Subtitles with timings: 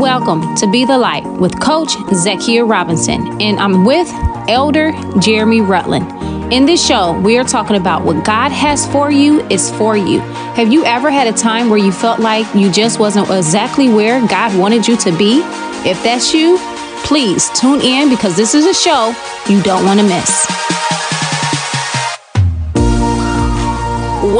[0.00, 4.10] Welcome to Be the Light with Coach Zakia Robinson, and I'm with
[4.48, 6.10] Elder Jeremy Rutland.
[6.50, 10.20] In this show, we are talking about what God has for you is for you.
[10.56, 14.26] Have you ever had a time where you felt like you just wasn't exactly where
[14.26, 15.42] God wanted you to be?
[15.86, 16.56] If that's you,
[17.04, 19.14] please tune in because this is a show
[19.50, 20.46] you don't want to miss.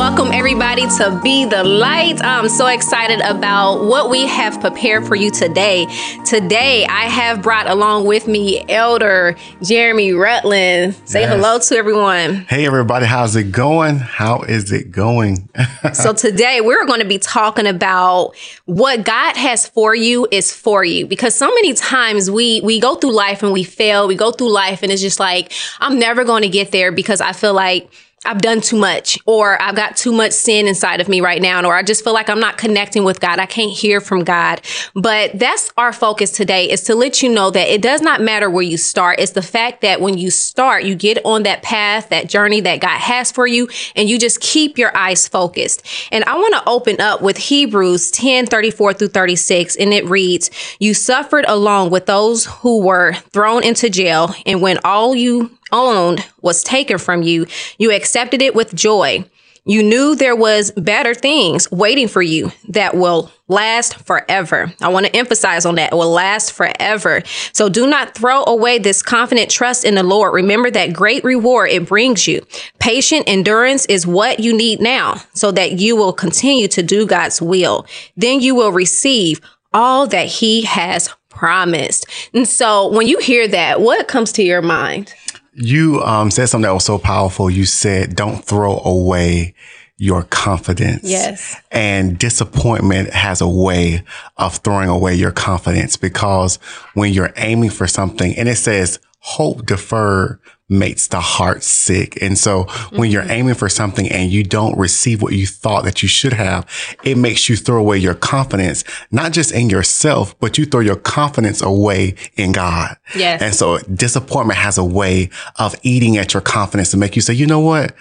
[0.00, 2.24] Welcome, everybody, to Be the Light.
[2.24, 5.86] I'm so excited about what we have prepared for you today.
[6.24, 10.94] Today, I have brought along with me Elder Jeremy Rutland.
[11.04, 11.34] Say yes.
[11.34, 12.46] hello to everyone.
[12.48, 13.04] Hey, everybody.
[13.04, 13.98] How's it going?
[13.98, 15.50] How is it going?
[15.92, 18.32] so, today, we're going to be talking about
[18.64, 21.06] what God has for you is for you.
[21.06, 24.08] Because so many times we, we go through life and we fail.
[24.08, 27.20] We go through life and it's just like, I'm never going to get there because
[27.20, 27.92] I feel like
[28.26, 31.64] I've done too much or I've got too much sin inside of me right now
[31.64, 33.38] or I just feel like I'm not connecting with God.
[33.38, 34.60] I can't hear from God.
[34.94, 38.50] But that's our focus today is to let you know that it does not matter
[38.50, 39.20] where you start.
[39.20, 42.80] It's the fact that when you start, you get on that path, that journey that
[42.80, 45.82] God has for you and you just keep your eyes focused.
[46.12, 50.50] And I want to open up with Hebrews 10, 34 through 36 and it reads,
[50.78, 56.26] you suffered along with those who were thrown into jail and when all you owned
[56.40, 57.46] was taken from you,
[57.78, 59.24] you accepted it with joy.
[59.66, 64.72] You knew there was better things waiting for you that will last forever.
[64.80, 65.92] I want to emphasize on that.
[65.92, 67.22] It will last forever.
[67.52, 70.32] So do not throw away this confident trust in the Lord.
[70.32, 72.44] Remember that great reward it brings you.
[72.78, 77.42] Patient endurance is what you need now so that you will continue to do God's
[77.42, 77.86] will.
[78.16, 79.40] Then you will receive
[79.72, 82.06] all that he has promised.
[82.34, 85.14] And so when you hear that, what comes to your mind?
[85.60, 87.50] You um, said something that was so powerful.
[87.50, 89.54] You said, don't throw away
[89.98, 91.02] your confidence.
[91.04, 91.60] Yes.
[91.70, 94.02] And disappointment has a way
[94.38, 96.56] of throwing away your confidence because
[96.94, 100.40] when you're aiming for something and it says hope deferred
[100.70, 102.20] makes the heart sick.
[102.22, 103.04] And so when mm-hmm.
[103.04, 106.66] you're aiming for something and you don't receive what you thought that you should have,
[107.04, 110.96] it makes you throw away your confidence, not just in yourself, but you throw your
[110.96, 112.96] confidence away in God.
[113.14, 113.42] Yes.
[113.42, 117.34] And so disappointment has a way of eating at your confidence to make you say,
[117.34, 117.94] you know what?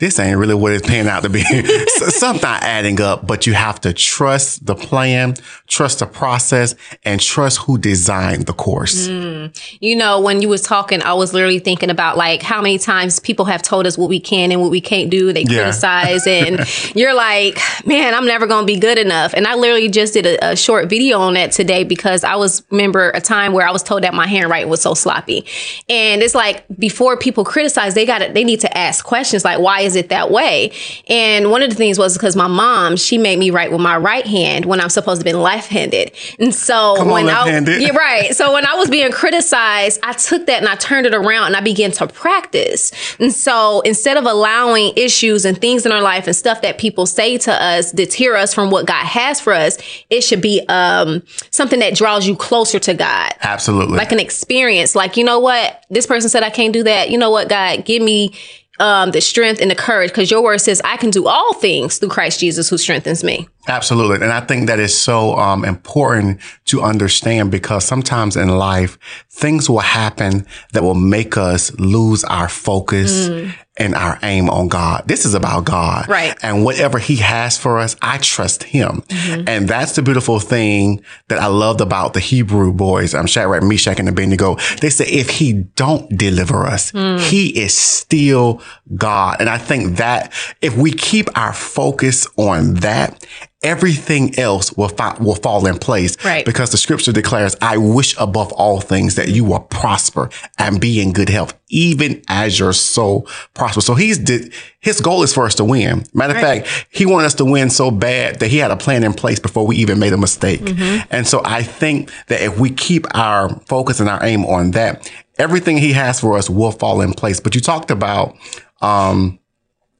[0.00, 1.42] This ain't really what it's paying out to be.
[1.88, 5.34] Something not adding up, but you have to trust the plan,
[5.66, 6.74] trust the process,
[7.04, 9.08] and trust who designed the course.
[9.08, 9.78] Mm.
[9.80, 13.20] You know, when you was talking, I was literally thinking about like how many times
[13.20, 15.34] people have told us what we can and what we can't do.
[15.34, 15.64] They yeah.
[15.64, 16.60] criticize and
[16.96, 19.34] you're like, man, I'm never going to be good enough.
[19.34, 22.62] And I literally just did a, a, short video on that today because I was
[22.70, 25.44] remember a time where I was told that my handwriting was so sloppy.
[25.88, 29.58] And it's like before people criticize, they got to, they need to ask questions like,
[29.58, 30.72] why is is it that way?
[31.08, 33.96] And one of the things was because my mom, she made me write with my
[33.96, 36.12] right hand when I'm supposed to be left-handed.
[36.38, 38.34] And so Come when on, I yeah, right.
[38.34, 41.56] So when I was being criticized, I took that and I turned it around and
[41.56, 42.92] I began to practice.
[43.18, 47.06] And so instead of allowing issues and things in our life and stuff that people
[47.06, 51.22] say to us deter us from what God has for us, it should be um,
[51.50, 53.32] something that draws you closer to God.
[53.42, 53.96] Absolutely.
[53.96, 54.94] Like an experience.
[54.94, 55.84] Like, you know what?
[55.90, 57.10] This person said I can't do that.
[57.10, 58.32] You know what, God, give me
[58.80, 61.98] um, the strength and the courage because your word says I can do all things
[61.98, 63.48] through Christ Jesus who strengthens me.
[63.68, 64.16] Absolutely.
[64.16, 68.98] And I think that is so um, important to understand because sometimes in life,
[69.28, 73.54] things will happen that will make us lose our focus mm.
[73.76, 75.04] and our aim on God.
[75.06, 76.08] This is about God.
[76.08, 76.34] Right.
[76.42, 79.02] And whatever he has for us, I trust him.
[79.02, 79.44] Mm-hmm.
[79.46, 83.62] And that's the beautiful thing that I loved about the Hebrew boys, I'm um, Shadrach,
[83.62, 84.56] Meshach, and Abednego.
[84.80, 87.20] They say, if he don't deliver us, mm.
[87.20, 88.62] he is still
[88.96, 89.36] God.
[89.38, 90.32] And I think that
[90.62, 93.26] if we keep our focus on that
[93.62, 96.22] everything else will, fa- will fall in place.
[96.24, 96.44] Right.
[96.44, 101.00] Because the scripture declares, I wish above all things that you will prosper and be
[101.00, 103.84] in good health, even as your soul prospers.
[103.84, 106.06] So he's, did, his goal is for us to win.
[106.14, 106.66] Matter of right.
[106.66, 109.38] fact, he wanted us to win so bad that he had a plan in place
[109.38, 110.60] before we even made a mistake.
[110.60, 111.06] Mm-hmm.
[111.10, 115.12] And so I think that if we keep our focus and our aim on that,
[115.38, 117.40] everything he has for us will fall in place.
[117.40, 118.36] But you talked about,
[118.80, 119.38] um,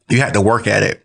[0.08, 1.04] you had to work at it.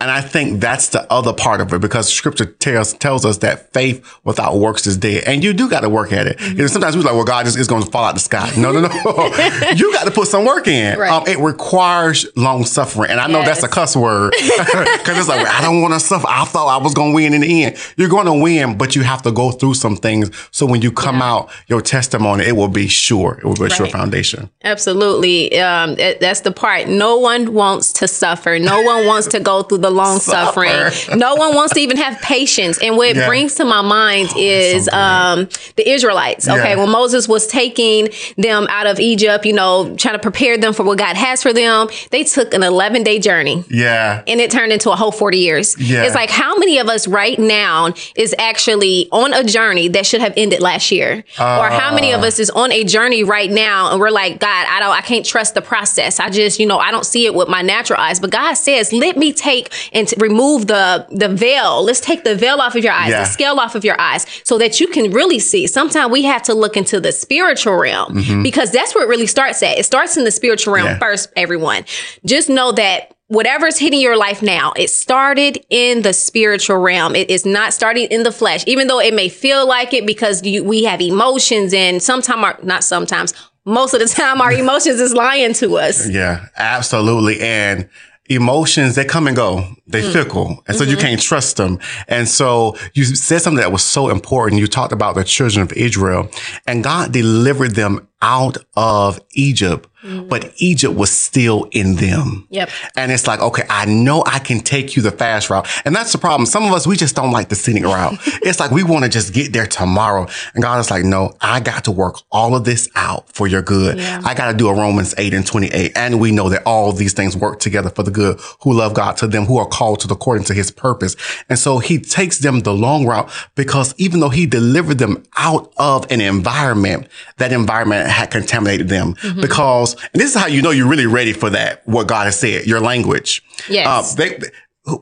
[0.00, 3.72] And I think that's the other part of it because scripture tells, tells us that
[3.72, 5.24] faith without works is dead.
[5.26, 6.38] And you do got to work at it.
[6.38, 6.56] Mm-hmm.
[6.56, 8.50] You know, sometimes we're like, well, God is, is going to fall out the sky.
[8.56, 8.88] No, no, no.
[9.74, 10.98] you got to put some work in.
[10.98, 11.10] Right.
[11.10, 13.10] Um, it requires long suffering.
[13.10, 13.48] And I know yes.
[13.48, 16.26] that's a cuss word because it's like, well, I don't want to suffer.
[16.28, 17.76] I thought I was going to win in the end.
[17.96, 20.30] You're going to win, but you have to go through some things.
[20.50, 21.32] So when you come yeah.
[21.32, 23.38] out, your testimony, it will be sure.
[23.38, 23.72] It will be a right.
[23.72, 24.50] sure foundation.
[24.64, 25.58] Absolutely.
[25.58, 26.88] Um, it, that's the part.
[26.88, 28.58] No one wants to suffer.
[28.58, 30.72] No one wants to go go through the long suffering.
[31.18, 32.78] No one wants to even have patience.
[32.82, 33.26] And what Yeah.
[33.26, 36.48] brings to my mind is so um, the Israelites.
[36.48, 36.76] Okay, Yeah.
[36.76, 40.82] when Moses was taking them out of Egypt, you know, trying to prepare them for
[40.82, 44.22] what God has for them, they took an 11 day journey Yeah.
[44.26, 45.76] and it turned into a whole 40 years.
[45.78, 46.02] Yeah.
[46.04, 50.20] It's like how many of us right now is actually on a journey that should
[50.20, 51.24] have ended last year?
[51.38, 54.66] or how many of us is on a journey right now and we're like, God,
[54.68, 56.18] I don't I can't trust the process.
[56.20, 58.18] I just, you know, I don't see it with my natural eyes.
[58.20, 59.45] But God says, let me take
[59.92, 61.82] and t- remove the the veil.
[61.84, 63.20] Let's take the veil off of your eyes, Yeah.
[63.20, 65.66] the scale off of your eyes so that you can really see.
[65.66, 69.62] Sometimes we have to look into the spiritual realm because that's where it really starts
[69.62, 69.78] at.
[69.78, 70.94] It starts in the spiritual realm Mm-hmm.
[70.94, 70.98] Yeah.
[70.98, 71.84] first, everyone.
[72.24, 77.16] Just know that whatever's hitting your life now, it started in the spiritual realm.
[77.16, 80.44] It is not starting in the flesh, even though it may feel like it because
[80.44, 83.34] you, we have emotions and sometimes, our, not sometimes,
[83.64, 86.08] most of the time, our emotions is lying to us.
[86.08, 87.40] Yeah, absolutely.
[87.40, 87.88] And
[88.28, 89.64] emotions, they come and go.
[89.86, 90.12] They Mm.
[90.12, 90.62] fickle.
[90.66, 91.06] And so you Mm-hmm.
[91.06, 91.78] can't trust them.
[92.08, 94.60] And so you said something that was so important.
[94.60, 96.28] You talked about the children of Israel
[96.66, 99.88] and God delivered them out of Egypt,
[100.28, 102.20] but Egypt was still in them.
[102.20, 102.54] Mm-hmm.
[102.54, 102.70] Yep.
[102.96, 105.68] And it's like, okay, I know I can take you the fast route.
[105.84, 106.46] And that's the problem.
[106.46, 108.14] Some of us, we just don't like the scenic route.
[108.42, 110.26] it's like we want to just get there tomorrow.
[110.54, 113.62] And God is like, no, I got to work all of this out for your
[113.62, 113.98] good.
[113.98, 114.22] Yeah.
[114.24, 115.92] I got to do a Romans 8 and 28.
[115.96, 119.16] And we know that all these things work together for the good who love God
[119.18, 121.14] to them who are called to the according to his purpose.
[121.48, 125.72] And so he takes them the long route because even though he delivered them out
[125.76, 129.40] of an environment, that environment had contaminated them mm-hmm.
[129.40, 132.38] because, and this is how you know you're really ready for that, what God has
[132.38, 133.42] said, your language.
[133.68, 134.12] Yes.
[134.12, 134.38] Uh, they,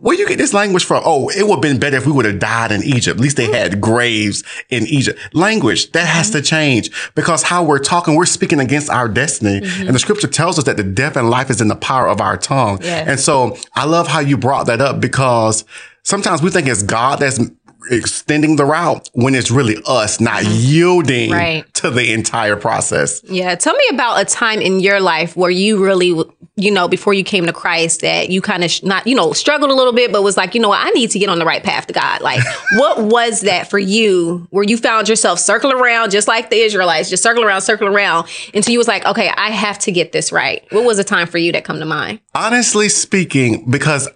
[0.00, 1.02] where you get this language from?
[1.04, 3.18] Oh, it would have been better if we would have died in Egypt.
[3.18, 3.54] At least they mm-hmm.
[3.54, 5.18] had graves in Egypt.
[5.34, 6.44] Language that has to mm-hmm.
[6.44, 9.60] change because how we're talking, we're speaking against our destiny.
[9.80, 12.20] And the scripture tells us that the death and life is in the power of
[12.20, 12.78] our tongue.
[12.80, 13.08] Yes.
[13.08, 15.66] And so I love how you brought that up because
[16.02, 17.38] sometimes we think it's God that's
[17.90, 20.52] extending the route when it's really us not mm-hmm.
[20.52, 21.74] yielding Right.
[21.74, 23.22] to the entire process.
[23.24, 23.54] Yeah.
[23.54, 26.14] Tell me about a time in your life where you really,
[26.56, 29.32] you know, before you came to Christ, that you kind of sh- not, you know,
[29.32, 31.38] struggled a little bit, but was like, you know what, I need to get on
[31.38, 32.20] the right path to God.
[32.20, 32.40] Like,
[32.76, 37.10] what was that for you where you found yourself circling around just like the Israelites,
[37.10, 40.32] just circle around, circle around until you was like, okay, I have to get this
[40.32, 40.64] right.
[40.70, 42.20] What was a time for you that come to mind?
[42.34, 44.08] honestly speaking, because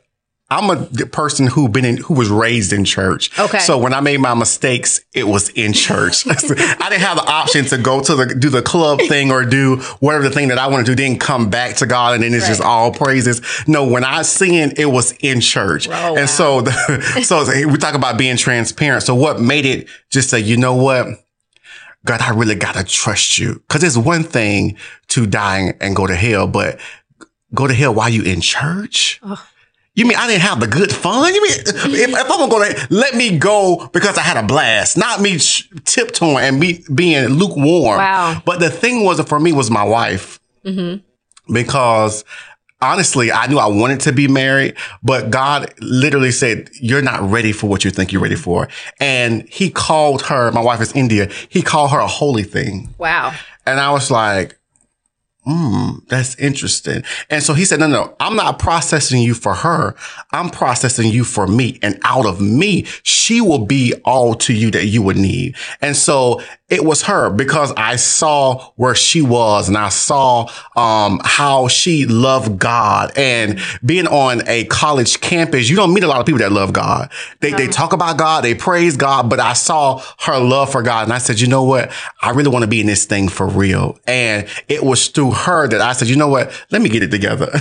[0.50, 3.38] I'm a person who been in, who was raised in church.
[3.38, 3.58] Okay.
[3.58, 6.26] So when I made my mistakes, it was in church.
[6.26, 9.76] I didn't have the option to go to the, do the club thing or do
[10.00, 12.32] whatever the thing that I want to do, then come back to God and then
[12.32, 13.42] it's just all praises.
[13.68, 15.86] No, when I sinned, it was in church.
[15.86, 16.16] Oh, wow.
[16.16, 19.02] and so, the, so we talk about being transparent.
[19.02, 21.08] So what made it just say, you know what?
[22.06, 23.62] God, I really gotta trust you.
[23.68, 24.78] Cause it's one thing
[25.08, 26.80] to die and go to hell, but
[27.52, 29.20] go to hell while you in church?
[29.98, 31.34] You mean I didn't have the good fun?
[31.34, 35.20] You mean if, if I'm gonna let me go because I had a blast, not
[35.20, 35.38] me
[35.84, 37.98] tiptoeing and be, being lukewarm.
[37.98, 38.40] Wow.
[38.46, 41.02] But the thing was for me was my wife mm-hmm.
[41.52, 42.24] because
[42.80, 47.50] honestly, I knew I wanted to be married, but God literally said, you're not ready
[47.50, 48.68] for what you think you're ready for.
[49.00, 52.88] And he called her, my wife is India, he called her a holy thing.
[52.98, 53.34] Wow.
[53.66, 54.57] And I was like,
[55.48, 57.02] hmm, that's interesting.
[57.30, 59.94] And so he said, no, no, I'm not processing you for her.
[60.30, 61.78] I'm processing you for me.
[61.80, 65.56] And out of me, she will be all to you that you would need.
[65.80, 71.18] And so it was her because I saw where she was and I saw, um,
[71.24, 76.20] how she loved God and being on a college campus, you don't meet a lot
[76.20, 77.10] of people that love God.
[77.40, 81.04] They, they talk about God, they praise God, but I saw her love for God
[81.04, 81.90] and I said, you know what?
[82.20, 83.98] I really want to be in this thing for real.
[84.06, 86.52] And it was through her that I said, you know what?
[86.70, 87.50] Let me get it together.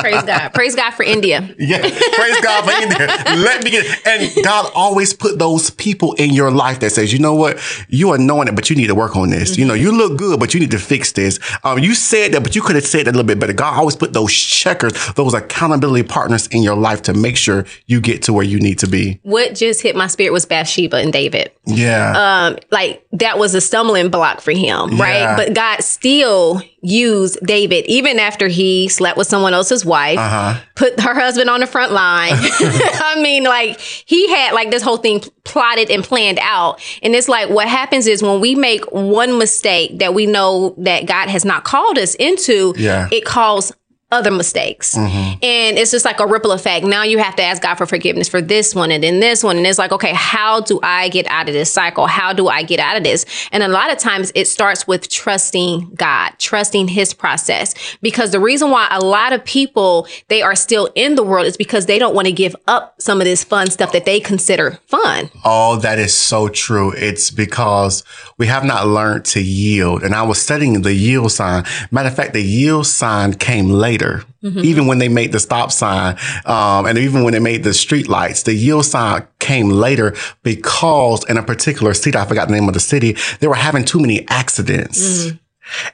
[0.00, 0.54] Praise God.
[0.54, 1.48] Praise God for India.
[1.58, 3.06] Yeah, praise God for India.
[3.26, 7.18] Let me get And God always put those people in your life that says, you
[7.18, 7.58] know what?
[7.88, 9.58] You are knowing it, but you need to work on this.
[9.58, 11.38] You know, you look good, but you need to fix this.
[11.64, 13.52] Um, you said that, but you could have said that a little bit better.
[13.52, 18.00] God always put those checkers, those accountability partners in your life to make sure you
[18.00, 19.20] get to where you need to be.
[19.22, 21.52] What just hit my spirit was Bathsheba and David.
[21.66, 22.12] Yeah.
[22.16, 25.20] um, like that was a stumbling block for him, right?
[25.20, 25.36] Yeah.
[25.36, 30.60] But God still used David even after he slept with someone else's wife, Uh-huh.
[30.74, 32.32] put her husband on the front line.
[32.36, 36.80] I mean, like he had like this whole thing plotted and planned out.
[37.02, 41.06] And it's like what happens is when we make one mistake that we know that
[41.06, 43.08] God has not called us into, Yeah.
[43.12, 43.72] it calls
[44.12, 44.94] other mistakes.
[44.94, 45.38] Mm-hmm.
[45.42, 46.84] And it's just like a ripple effect.
[46.84, 49.56] Now you have to ask God for forgiveness for this one and then this one.
[49.56, 52.06] And it's like, okay, how do I get out of this cycle?
[52.06, 53.24] How do I get out of this?
[53.50, 57.74] And a lot of times it starts with trusting God, trusting his process.
[58.02, 61.56] Because the reason why a lot of people, they are still in the world is
[61.56, 64.78] because they don't want to give up some of this fun stuff that they consider
[64.86, 65.30] fun.
[65.44, 66.92] Oh, that is so true.
[66.92, 68.04] It's because
[68.36, 70.02] we have not learned to yield.
[70.02, 71.64] And I was studying the yield sign.
[71.90, 74.01] Matter of fact, the yield sign came later
[74.42, 74.58] Mm-hmm.
[74.58, 78.08] Even when they made the stop sign, um, and even when they made the street
[78.08, 82.68] lights, the yield sign came later because in a particular city, I forgot the name
[82.68, 85.26] of the city, they were having too many accidents.
[85.26, 85.36] Mm-hmm.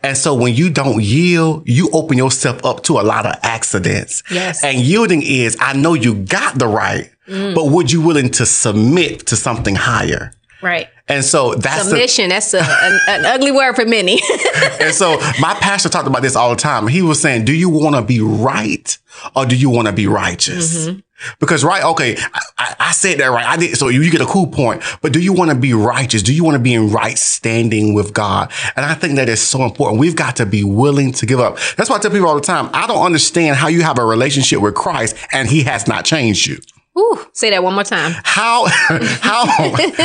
[0.03, 4.23] And so when you don't yield, you open yourself up to a lot of accidents.
[4.31, 4.65] Yes.
[4.65, 7.55] And yielding is, I know you got the right, mm.
[7.55, 10.33] but would you willing to submit to something higher?
[10.61, 10.89] Right.
[11.07, 12.29] And so that's submission.
[12.29, 14.21] The, that's a, an, an, ugly word for many.
[14.81, 16.87] and so my pastor talked about this all the time.
[16.89, 18.99] He was saying, "Do you want to be right
[19.35, 21.01] or do you want to be righteous?" Mm-hmm.
[21.41, 22.17] Because right, okay,
[22.59, 23.45] I, I, said that right.
[23.45, 23.77] I did.
[23.77, 24.83] So you get a cool point.
[25.03, 26.23] But do you want to be righteous?
[26.23, 28.53] Do you want to be in right standing with God?
[28.77, 29.99] And I think that is so important.
[29.99, 31.59] We've got to be willing to give up.
[31.77, 32.71] That's why I tell people all the time.
[32.73, 36.47] I don't understand how you have a relationship with Christ and He has not changed
[36.47, 36.59] you.
[36.99, 38.13] Ooh, say that one more time.
[38.25, 39.47] How how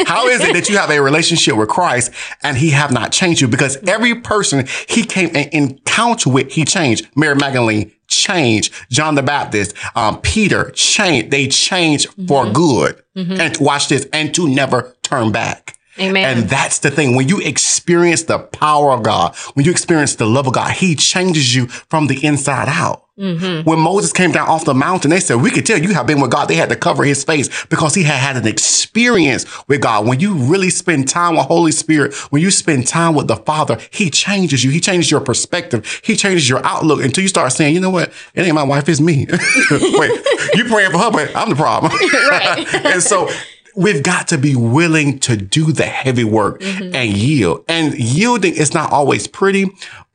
[0.05, 2.11] how is it that you have a relationship with Christ
[2.43, 3.47] and he have not changed you?
[3.47, 7.07] Because every person he came and encounter with, he changed.
[7.15, 8.73] Mary Magdalene changed.
[8.91, 11.31] John the Baptist, um, Peter changed.
[11.31, 12.27] They changed mm-hmm.
[12.27, 13.01] for good.
[13.15, 13.41] Mm-hmm.
[13.41, 15.77] And watch this, and to never turn back.
[15.99, 16.37] Amen.
[16.37, 17.15] And that's the thing.
[17.15, 20.95] When you experience the power of God, when you experience the love of God, He
[20.95, 23.02] changes you from the inside out.
[23.17, 23.69] Mm-hmm.
[23.69, 26.19] When Moses came down off the mountain, they said, we could tell you have been
[26.19, 26.47] with God.
[26.47, 30.07] They had to cover his face because he had had an experience with God.
[30.07, 33.77] When you really spend time with Holy Spirit, when you spend time with the Father,
[33.91, 34.71] he changes you.
[34.71, 36.01] He changes your perspective.
[36.03, 38.11] He changes your outlook until you start saying, you know what?
[38.33, 39.27] It ain't my wife, it's me.
[39.71, 41.91] Wait, you praying for her, but I'm the problem.
[42.29, 42.85] right.
[42.85, 43.29] and so
[43.75, 46.95] we've got to be willing to do the heavy work mm-hmm.
[46.95, 47.63] and yield.
[47.67, 49.65] And yielding is not always pretty,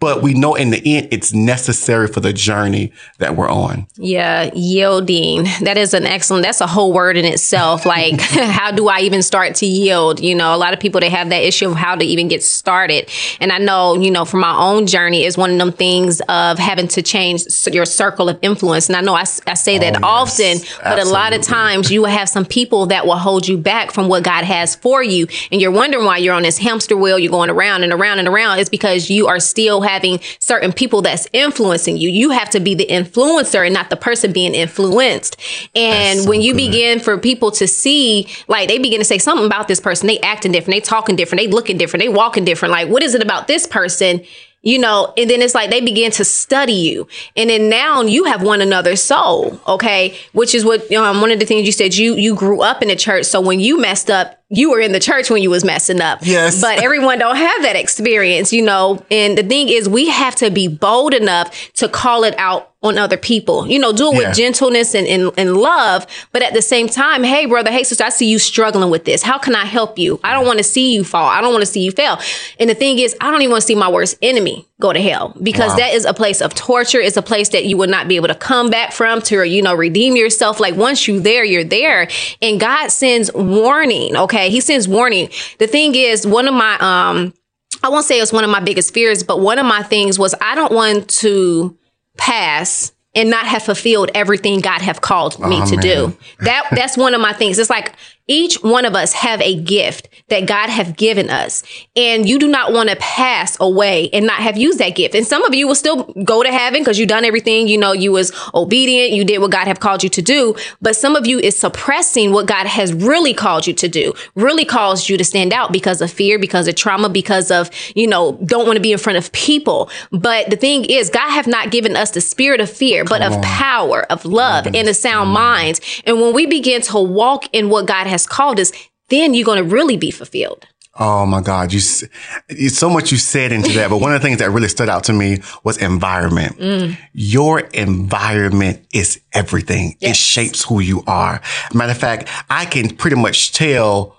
[0.00, 3.86] but we know in the end it's necessary for the journey that we're on.
[3.96, 5.44] Yeah, yielding.
[5.62, 7.84] That is an excellent, that's a whole word in itself.
[7.84, 10.20] Like, how do I even start to yield?
[10.20, 12.42] You know, a lot of people, they have that issue of how to even get
[12.44, 13.10] started.
[13.40, 16.58] And I know, you know, from my own journey is one of them things of
[16.58, 18.88] having to change your circle of influence.
[18.88, 20.78] And I know I, I say that oh, often, yes.
[20.82, 23.90] but a lot of times you will have some people that will hold you back
[23.90, 25.26] from what God has for you.
[25.50, 28.28] And you're wondering why you're on this hamster wheel, you're going around and around and
[28.28, 28.60] around.
[28.60, 32.10] It's because you are still having certain people that's influencing you.
[32.10, 35.36] You have to be the influencer and not the person being influenced.
[35.74, 36.70] And so when you good.
[36.70, 40.20] begin for people to see, like they begin to say something about this person, they
[40.20, 42.72] acting different, they talking different, they looking different, they walking different.
[42.72, 44.22] Like, what is it about this person?
[44.62, 47.06] you know, and then it's like they begin to study you.
[47.36, 50.18] And then now you have one another's soul, okay?
[50.32, 52.88] Which is what um, one of the things you said you you grew up in
[52.88, 53.26] the church.
[53.26, 56.20] So when you messed up, you were in the church when you was messing up.
[56.22, 56.60] Yes.
[56.60, 59.04] But everyone don't have that experience, you know.
[59.10, 62.96] And the thing is we have to be bold enough to call it out on
[62.96, 63.66] other people.
[63.66, 64.28] You know, do it yeah.
[64.28, 66.06] with gentleness and, and, and love.
[66.32, 69.22] But at the same time, hey brother, hey sister, I see you struggling with this.
[69.22, 70.20] How can I help you?
[70.22, 71.28] I don't want to see you fall.
[71.28, 72.18] I don't want to see you fail.
[72.60, 75.00] And the thing is, I don't even want to see my worst enemy go to
[75.00, 75.78] hell because wow.
[75.78, 77.00] that is a place of torture.
[77.00, 79.60] It's a place that you will not be able to come back from to, you
[79.60, 80.60] know, redeem yourself.
[80.60, 82.08] Like once you're there, you're there.
[82.40, 84.16] And God sends warning.
[84.16, 84.37] Okay.
[84.46, 85.30] He sends warning.
[85.58, 87.34] The thing is, one of my, um,
[87.82, 90.34] I won't say it's one of my biggest fears, but one of my things was
[90.40, 91.76] I don't want to
[92.16, 95.82] pass and not have fulfilled everything God have called me oh, to man.
[95.82, 96.16] do.
[96.40, 97.58] That that's one of my things.
[97.58, 97.94] It's like
[98.28, 101.62] each one of us have a gift that God have given us.
[101.96, 105.14] And you do not want to pass away and not have used that gift.
[105.14, 107.68] And some of you will still go to heaven because you done everything.
[107.68, 109.12] You know, you was obedient.
[109.12, 110.54] You did what God have called you to do.
[110.82, 114.66] But some of you is suppressing what God has really called you to do, really
[114.66, 118.38] caused you to stand out because of fear, because of trauma, because of, you know,
[118.44, 119.90] don't want to be in front of people.
[120.10, 123.40] But the thing is, God have not given us the spirit of fear, but of
[123.40, 125.80] power, of love, and a sound mind.
[126.04, 128.72] And when we begin to walk in what God has has called us,
[129.08, 130.66] then you're going to really be fulfilled.
[131.00, 131.72] Oh my God.
[131.72, 133.88] You, so much you said into that.
[133.88, 136.58] But one of the things that really stood out to me was environment.
[136.58, 136.98] Mm.
[137.12, 139.96] Your environment is everything.
[140.00, 140.10] Yes.
[140.10, 141.40] It shapes who you are.
[141.72, 144.16] Matter of fact, I can pretty much tell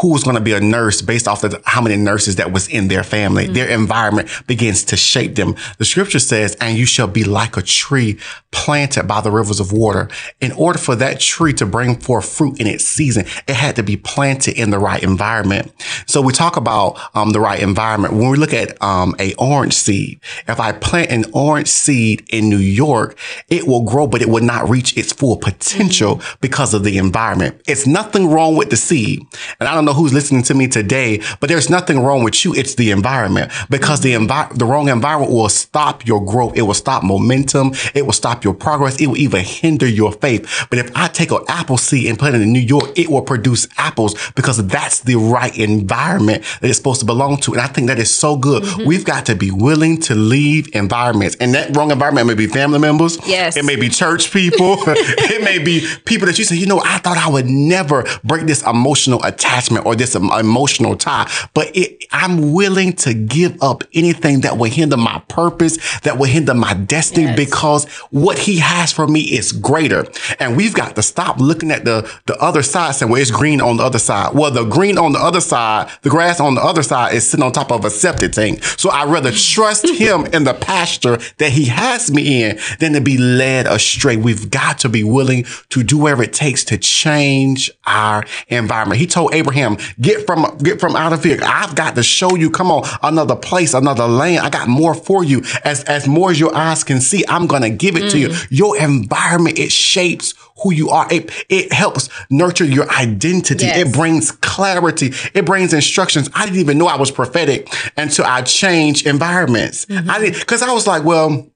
[0.00, 2.68] who was going to be a nurse based off of how many nurses that was
[2.68, 3.44] in their family.
[3.44, 3.54] Mm-hmm.
[3.54, 5.56] Their environment begins to shape them.
[5.78, 8.18] The scripture says, and you shall be like a tree
[8.50, 10.08] planted by the rivers of water.
[10.40, 13.82] In order for that tree to bring forth fruit in its season, it had to
[13.82, 15.72] be planted in the right environment.
[16.06, 18.12] So we talk about um, the right environment.
[18.12, 22.50] When we look at um, a orange seed, if I plant an orange seed in
[22.50, 23.18] New York,
[23.48, 26.38] it will grow, but it will not reach its full potential mm-hmm.
[26.42, 27.62] because of the environment.
[27.66, 29.22] It's nothing wrong with the seed.
[29.60, 32.54] And I don't know who's listening to me today, but there's nothing wrong with you.
[32.54, 36.56] It's the environment because the envi- the wrong environment will stop your growth.
[36.56, 37.72] It will stop momentum.
[37.94, 39.00] It will stop your progress.
[39.00, 40.66] It will even hinder your faith.
[40.68, 43.22] But if I take an apple seed and plant it in New York, it will
[43.22, 47.52] produce apples because that's the right environment that it's supposed to belong to.
[47.52, 48.64] And I think that is so good.
[48.64, 48.86] Mm-hmm.
[48.86, 52.78] We've got to be willing to leave environments and that wrong environment may be family
[52.78, 53.18] members.
[53.26, 53.56] Yes.
[53.56, 54.76] It may be church people.
[54.86, 58.46] it may be people that you say, you know, I thought I would never break
[58.46, 63.84] this emotional attachment attachment or this emotional tie, but it, I'm willing to give up
[63.94, 67.36] anything that will hinder my purpose, that will hinder my destiny yes.
[67.36, 70.06] because what he has for me is greater.
[70.40, 73.60] And we've got to stop looking at the, the other side saying, well, it's green
[73.60, 74.34] on the other side.
[74.34, 77.44] Well, the green on the other side, the grass on the other side is sitting
[77.44, 78.64] on top of a septic tank.
[78.64, 83.00] So I'd rather trust him in the pasture that he has me in than to
[83.00, 84.16] be led astray.
[84.16, 89.00] We've got to be willing to do whatever it takes to change our environment.
[89.00, 89.76] He told Abraham, him.
[90.00, 91.38] Get from, get from out of here.
[91.42, 94.46] I've got to show you, come on, another place, another land.
[94.46, 95.42] I got more for you.
[95.64, 98.10] As, as more as your eyes can see, I'm going to give it mm.
[98.12, 98.28] to you.
[98.28, 98.46] Mm.
[98.50, 101.06] Your environment, it shapes who you are.
[101.12, 103.66] It, it helps nurture your identity.
[103.66, 103.88] Yes.
[103.88, 105.12] It brings clarity.
[105.34, 106.28] It brings instructions.
[106.34, 109.86] I didn't even know I was prophetic until I changed environments.
[109.86, 110.10] Mm-hmm.
[110.10, 111.48] I did, cause I was like, well,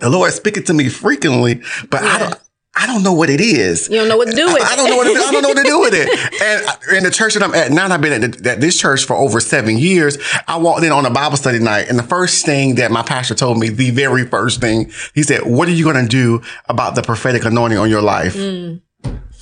[0.00, 2.08] the Lord speaking to me frequently, but yeah.
[2.08, 2.40] I don't,
[2.76, 3.88] I don't know what it is.
[3.88, 4.72] You don't know what to do with I, it.
[4.72, 5.22] I don't know what to do.
[5.22, 6.08] I don't know what to do with it.
[6.44, 9.04] And in the church that I'm at now, I've been at, the, at, this church
[9.04, 10.18] for over seven years.
[10.48, 13.34] I walked in on a Bible study night, and the first thing that my pastor
[13.34, 16.96] told me, the very first thing, he said, "What are you going to do about
[16.96, 18.80] the prophetic anointing on your life?" Mm.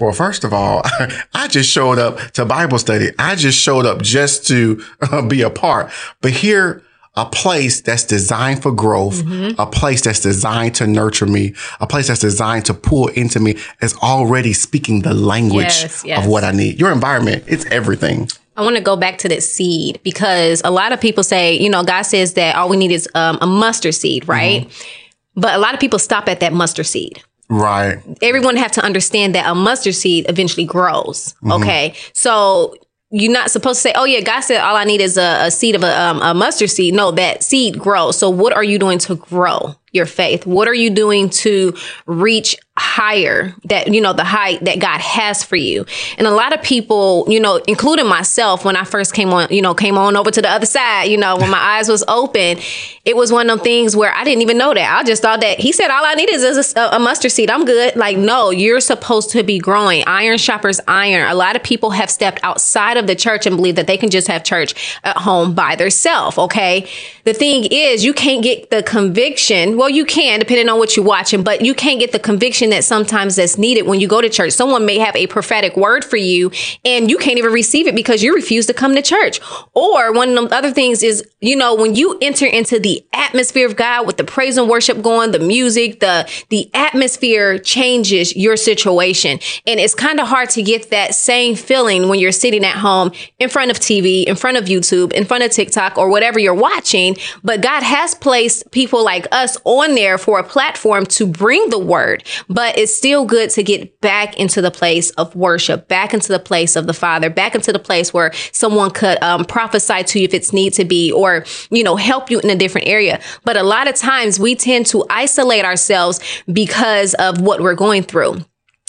[0.01, 0.83] Well, first of all,
[1.35, 3.11] I just showed up to Bible study.
[3.19, 5.91] I just showed up just to uh, be a part.
[6.21, 6.83] But here
[7.15, 9.61] a place that's designed for growth, mm-hmm.
[9.61, 13.57] a place that's designed to nurture me, a place that's designed to pull into me
[13.83, 16.25] is already speaking the language yes, yes.
[16.25, 16.81] of what I need.
[16.81, 18.29] Your environment, it's everything.
[18.57, 21.69] I want to go back to that seed because a lot of people say, you
[21.69, 24.63] know, God says that all we need is um, a mustard seed, right?
[24.67, 25.41] Mm-hmm.
[25.41, 27.23] But a lot of people stop at that mustard seed.
[27.49, 27.99] Right.
[28.23, 31.35] Everyone have to understand that a mustard seed eventually grows.
[31.43, 31.53] Mm-hmm.
[31.53, 31.95] Okay.
[32.15, 32.77] So
[33.13, 35.51] you're not supposed to say, "Oh yeah, God said all I need is a, a
[35.51, 38.19] seed of a, um, a mustard seed." No, that seed grows.
[38.19, 39.77] So what are you doing to grow?
[39.93, 40.47] your faith?
[40.47, 41.75] What are you doing to
[42.07, 45.85] reach higher that, you know, the height that God has for you?
[46.19, 49.61] And a lot of people, you know, including myself, when I first came on, you
[49.61, 52.59] know, came on over to the other side, you know, when my eyes was open,
[53.05, 54.99] it was one of them things where I didn't even know that.
[54.99, 57.51] I just thought that he said, all I need is a, a mustard seed.
[57.51, 57.97] I'm good.
[57.97, 60.05] Like, no, you're supposed to be growing.
[60.07, 61.31] Iron shoppers iron.
[61.31, 64.11] A lot of people have stepped outside of the church and believe that they can
[64.11, 66.39] just have church at home by themselves.
[66.39, 66.89] Okay.
[67.25, 69.43] The thing is, you can't get the conviction
[69.77, 72.85] well, you can, depending on what you're watching, but you can't get the conviction that
[72.85, 74.53] sometimes that's needed when you go to church.
[74.53, 76.51] Someone may have a prophetic word for you
[76.85, 79.41] and you can't even receive it because you refuse to come to church.
[79.75, 83.67] Or one of the other things is, you know, when you enter into the atmosphere
[83.67, 88.57] of God with the praise and worship going, the music, the, the atmosphere changes your
[88.57, 89.39] situation.
[89.67, 93.13] And it's kind of hard to get that same feeling when you're sitting at home
[93.39, 96.55] in front of TV, in front of YouTube, in front of TikTok or whatever you're
[96.55, 97.17] watching.
[97.43, 101.79] But God has placed people like us on there for a platform to bring the
[101.79, 106.29] word, but it's still good to get back into the place of worship, back into
[106.29, 110.19] the place of the Father, back into the place where someone could um, prophesy to
[110.21, 113.21] you if it's need to be, or, you know, help you in a different area.
[113.45, 116.21] But a lot of times we tend to isolate ourselves
[116.53, 118.45] because of what we're going through.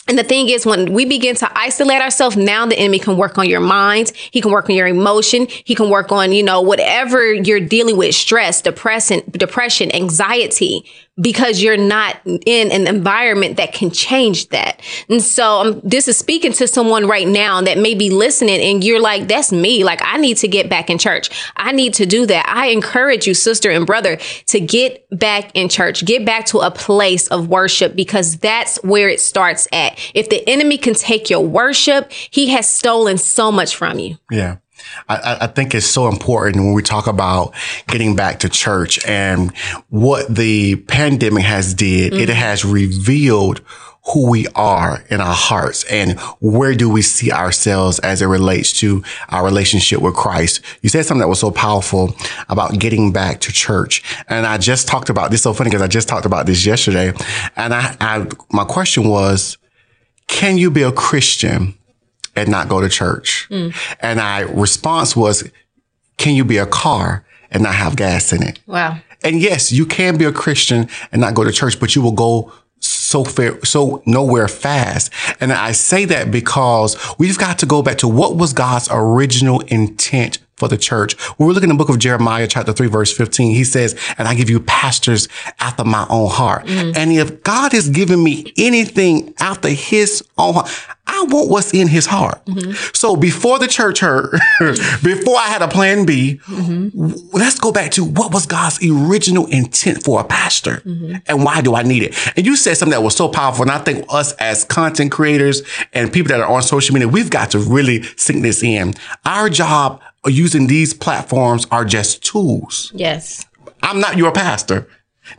[0.06, 3.38] And the thing is, when we begin to isolate ourselves, now the enemy can work
[3.38, 4.12] on your mind.
[4.32, 5.48] He can work on your emotion.
[5.64, 10.84] He can work on, you know, whatever you're dealing with, stress, depression, depression, anxiety
[11.22, 14.82] because you're not in an environment that can change that.
[15.10, 18.84] And so um, this is speaking to someone right now that may be listening and
[18.84, 19.84] you're like, that's me.
[19.84, 21.30] Like I need to get back in church.
[21.56, 22.48] I need to do that.
[22.50, 26.72] I encourage you, sister and brother, to get back in church, get back to a
[26.72, 30.00] place of worship because that's where it starts at.
[30.16, 34.18] If the enemy can take your worship, he has stolen so much from you.
[34.32, 34.58] Yeah.
[35.10, 37.54] I, I, think it's so important when we talk about
[37.88, 39.56] getting back to church and
[39.90, 42.14] what the pandemic has did.
[42.14, 42.22] Mm-hmm.
[42.22, 43.62] It has revealed
[44.12, 48.74] who we are in our hearts and where do we see ourselves as it relates
[48.74, 50.60] to our relationship with Christ.
[50.82, 52.14] You said something that was so powerful
[52.50, 54.04] about getting back to church.
[54.28, 57.14] And I just talked about this so funny because I just talked about this yesterday.
[57.56, 59.58] And I, I my question was,
[60.28, 61.74] can you be a Christian
[62.36, 63.48] and not go to church?
[63.50, 63.76] Mm.
[64.00, 65.50] And my response was,
[66.18, 68.60] can you be a car and not have gas in it?
[68.68, 68.98] Wow.
[69.24, 72.12] And yes, you can be a Christian and not go to church, but you will
[72.12, 75.12] go so fair, so nowhere fast.
[75.40, 79.62] And I say that because we've got to go back to what was God's original
[79.62, 81.20] intent for the church.
[81.38, 84.28] When we look in the book of Jeremiah, chapter 3, verse 15, he says, and
[84.28, 85.28] I give you pastors
[85.60, 86.66] after my own heart.
[86.66, 86.96] Mm.
[86.96, 90.70] And if God has given me anything after his own heart,
[91.06, 92.46] I want what's in his heart.
[92.46, 92.72] Mm-hmm.
[92.94, 94.32] So before the church hurt,
[95.04, 97.38] before I had a plan B, mm-hmm.
[97.38, 101.16] let's go back to what was God's original intent for a pastor mm-hmm.
[101.28, 102.38] and why do I need it?
[102.38, 103.64] And you said something that was so powerful.
[103.64, 107.30] And I think us as content creators and people that are on social media, we've
[107.30, 108.94] got to really sink this in.
[109.26, 112.92] Our job using these platforms are just tools.
[112.96, 113.46] Yes.
[113.82, 114.88] I'm not your pastor.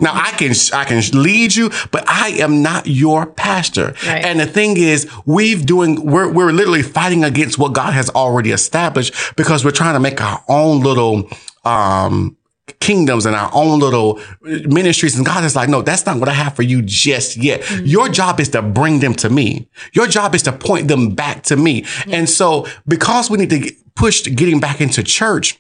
[0.00, 3.94] Now I can I can lead you, but I am not your pastor.
[4.06, 4.24] Right.
[4.24, 8.50] And the thing is, we've doing we're we're literally fighting against what God has already
[8.50, 11.28] established because we're trying to make our own little
[11.64, 12.36] um
[12.84, 15.16] kingdoms and our own little ministries.
[15.16, 17.62] And God is like, no, that's not what I have for you just yet.
[17.62, 17.86] Mm-hmm.
[17.86, 19.66] Your job is to bring them to me.
[19.94, 21.82] Your job is to point them back to me.
[21.82, 22.14] Mm-hmm.
[22.14, 25.58] And so because we need to push getting back into church,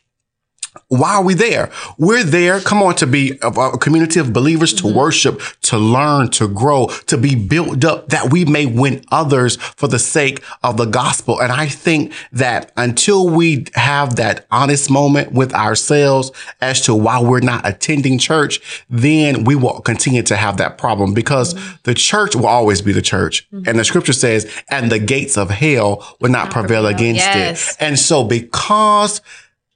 [0.88, 1.70] why are we there?
[1.98, 4.88] We're there, come on, to be a, community of believers, mm-hmm.
[4.88, 9.56] to worship, to learn, to grow, to be built up that we may win others
[9.56, 11.40] for the sake of the gospel.
[11.40, 17.20] And I think that until we have that honest moment with ourselves as to why
[17.20, 21.76] we're not attending church, then we will continue to have that problem because mm-hmm.
[21.84, 23.48] the church will always be the church.
[23.50, 23.68] Mm-hmm.
[23.68, 27.24] And the scripture says, and the gates of hell will not, not prevail, prevail against
[27.24, 27.70] yes.
[27.70, 27.76] it.
[27.80, 29.20] And so because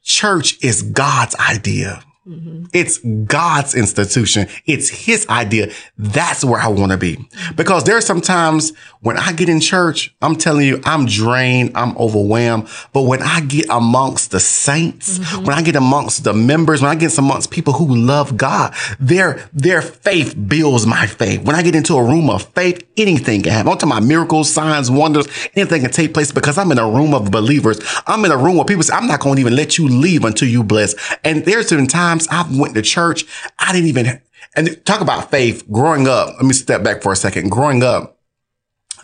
[0.09, 2.03] church is God's idea.
[2.28, 2.66] Mm-hmm.
[2.74, 4.48] It's God's institution.
[4.66, 5.72] It's his idea.
[5.96, 7.16] That's where I want to be.
[7.56, 11.72] Because there are some times when I get in church, I'm telling you, I'm drained.
[11.74, 12.68] I'm overwhelmed.
[12.92, 15.46] But when I get amongst the saints, mm-hmm.
[15.46, 19.48] when I get amongst the members, when I get amongst people who love God, their,
[19.54, 21.42] their faith builds my faith.
[21.44, 23.72] When I get into a room of faith, anything can happen.
[23.72, 27.14] I'm talking about miracles, signs, wonders, anything can take place because I'm in a room
[27.14, 27.80] of believers.
[28.06, 30.24] I'm in a room where people say, I'm not going to even let you leave
[30.24, 30.94] until you bless.
[31.24, 33.24] And there's been times times I went to church.
[33.59, 34.20] I didn't even,
[34.57, 36.35] and talk about faith growing up.
[36.35, 37.50] Let me step back for a second.
[37.50, 38.18] Growing up,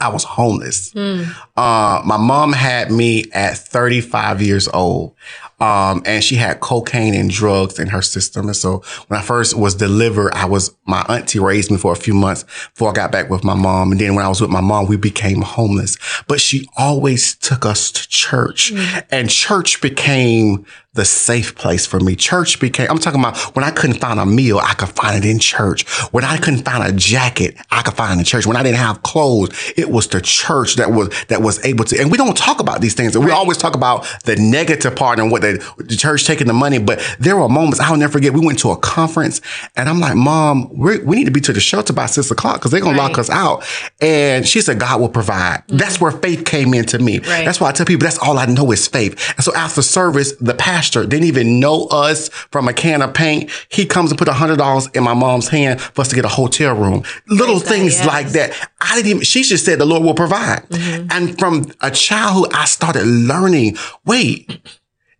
[0.00, 0.92] I was homeless.
[0.92, 1.32] Mm.
[1.56, 5.14] Uh, my mom had me at 35 years old.
[5.60, 8.46] Um, and she had cocaine and drugs in her system.
[8.46, 11.96] And so when I first was delivered, I was, my auntie raised me for a
[11.96, 13.92] few months before I got back with my mom.
[13.92, 15.96] And then when I was with my mom, we became homeless,
[16.26, 19.06] but she always took us to church mm.
[19.10, 22.14] and church became the safe place for me.
[22.16, 25.28] Church became, I'm talking about when I couldn't find a meal, I could find it
[25.28, 25.88] in church.
[26.12, 28.46] When I couldn't find a jacket, I could find it in church.
[28.46, 32.00] When I didn't have clothes, it was the church that was, that was able to,
[32.00, 33.18] and we don't talk about these things.
[33.18, 36.78] We always talk about the negative part and what the, the church taking the money,
[36.78, 38.32] but there were moments I'll never forget.
[38.32, 39.40] We went to a conference
[39.76, 42.70] and I'm like, mom, we need to be to the shelter by six o'clock because
[42.70, 43.08] they're going right.
[43.08, 43.64] to lock us out.
[44.00, 45.64] And she said, God will provide.
[45.66, 45.76] Mm-hmm.
[45.78, 47.18] That's where faith came into me.
[47.18, 47.44] Right.
[47.44, 49.34] That's why I tell people that's all I know is faith.
[49.36, 53.50] And so after service, the pastor didn't even know us from a can of paint.
[53.68, 56.24] He comes and put a hundred dollars in my mom's hand for us to get
[56.24, 57.02] a hotel room.
[57.28, 58.06] Little Praise things God, yes.
[58.06, 58.70] like that.
[58.80, 60.68] I didn't even, she just said the Lord will provide.
[60.68, 61.08] Mm-hmm.
[61.10, 64.60] And from a childhood, I started learning, wait,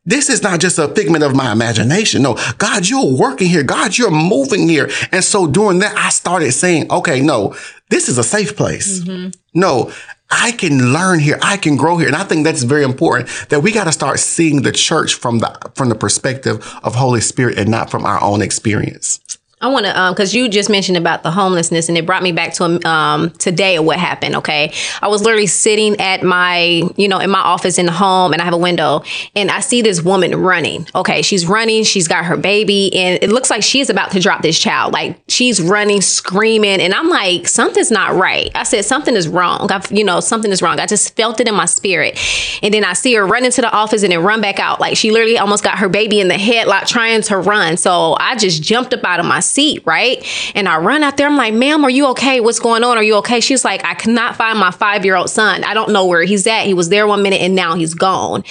[0.07, 2.23] this is not just a figment of my imagination.
[2.23, 3.63] No, God, you're working here.
[3.63, 4.91] God, you're moving here.
[5.13, 7.57] And so during that, I started saying, okay, no,
[7.89, 9.01] this is a safe place.
[9.01, 9.31] Mm-hmm.
[9.55, 9.93] No,
[10.37, 11.39] I can learn here.
[11.43, 12.09] I can grow here.
[12.09, 15.39] And I think that's very important that we got to start seeing the church from
[15.39, 19.21] the, from the perspective of Holy Spirit and not from our own experience.
[19.65, 22.33] I want to, um, because you just mentioned about the homelessness, and it brought me
[22.33, 24.37] back to um today of what happened.
[24.37, 28.35] Okay, I was literally sitting at my, you know, in my office in the home,
[28.35, 29.03] and I have a window,
[29.35, 30.87] and I see this woman running.
[30.95, 31.83] Okay, she's running.
[31.85, 34.93] She's got her baby, and it looks like she's about to drop this child.
[34.93, 38.51] Like she's running, screaming, and I'm like, something's not right.
[38.55, 39.73] I said something is wrong.
[39.73, 40.79] I, you know, something is wrong.
[40.79, 42.21] I just felt it in my spirit,
[42.63, 44.79] and then I see her run into the office and then run back out.
[44.79, 47.79] Like she literally almost got her baby in the headlock trying to run.
[47.79, 50.25] So I just jumped up out of my seat, right?
[50.55, 51.27] And I run out there.
[51.27, 52.41] I'm like, ma'am, are you okay?
[52.41, 52.99] What's going on?
[52.99, 53.41] Are you okay?
[53.41, 55.63] She's like, I cannot find my five year old son.
[55.65, 56.65] I don't know where he's at.
[56.65, 58.43] He was there one minute and now he's gone.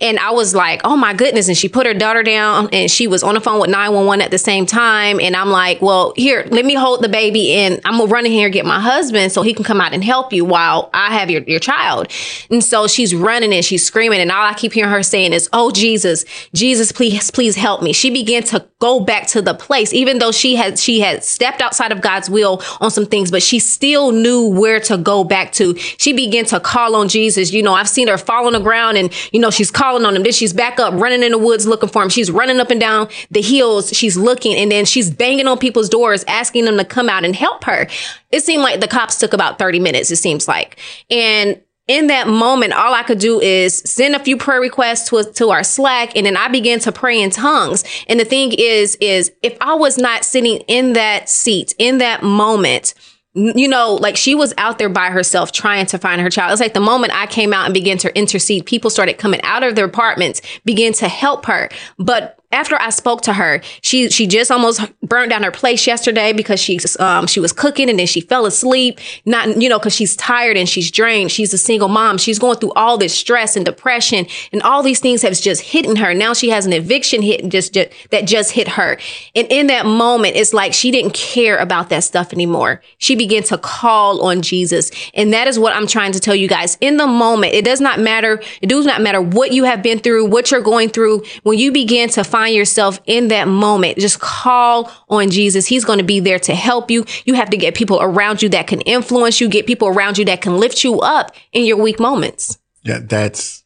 [0.00, 1.48] And I was like, oh my goodness.
[1.48, 4.30] And she put her daughter down and she was on the phone with 911 at
[4.30, 5.18] the same time.
[5.18, 8.32] And I'm like, well, here, let me hold the baby and I'm gonna run in
[8.32, 11.14] here and get my husband so he can come out and help you while I
[11.14, 12.08] have your, your child.
[12.50, 14.20] And so she's running and she's screaming.
[14.20, 17.92] And all I keep hearing her saying is, oh, Jesus, Jesus, please, please help me.
[17.92, 21.60] She began to go back to the place, even though she had, she had stepped
[21.60, 25.52] outside of God's will on some things, but she still knew where to go back
[25.52, 25.74] to.
[25.76, 27.52] She began to call on Jesus.
[27.52, 30.16] You know, I've seen her fall on the ground and, you know, she's calling on
[30.16, 30.22] him.
[30.22, 32.08] Then she's back up, running in the woods looking for him.
[32.08, 33.90] She's running up and down the hills.
[33.90, 37.34] She's looking and then she's banging on people's doors, asking them to come out and
[37.34, 37.86] help her.
[38.30, 40.78] It seemed like the cops took about 30 minutes, it seems like.
[41.10, 45.24] And in that moment, all I could do is send a few prayer requests to,
[45.24, 47.84] to our Slack, and then I began to pray in tongues.
[48.06, 52.22] And the thing is, is if I was not sitting in that seat in that
[52.22, 52.94] moment,
[53.34, 56.52] you know, like she was out there by herself trying to find her child.
[56.52, 59.62] It's like the moment I came out and began to intercede, people started coming out
[59.62, 61.70] of their apartments, began to help her.
[61.96, 66.32] But after I spoke to her, she she just almost burnt down her place yesterday
[66.32, 68.98] because she um she was cooking and then she fell asleep.
[69.24, 71.30] Not you know because she's tired and she's drained.
[71.30, 72.18] She's a single mom.
[72.18, 75.96] She's going through all this stress and depression and all these things have just hitting
[75.96, 76.12] her.
[76.12, 78.98] Now she has an eviction hit just, just that just hit her.
[79.34, 82.82] And in that moment, it's like she didn't care about that stuff anymore.
[82.98, 86.48] She began to call on Jesus, and that is what I'm trying to tell you
[86.48, 86.76] guys.
[86.80, 88.42] In the moment, it does not matter.
[88.60, 91.22] It does not matter what you have been through, what you're going through.
[91.42, 95.66] When you begin to find find yourself in that moment, just call on Jesus.
[95.66, 97.04] He's going to be there to help you.
[97.26, 100.24] You have to get people around you that can influence you, get people around you
[100.24, 102.58] that can lift you up in your weak moments.
[102.82, 103.62] Yeah, that's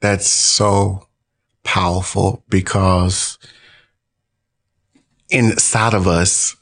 [0.00, 1.08] that's so
[1.64, 3.38] powerful because
[5.30, 6.54] inside of us,